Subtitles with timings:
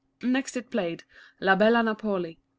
[0.23, 1.03] Next it played"
[1.41, 2.37] La Bella Napoii."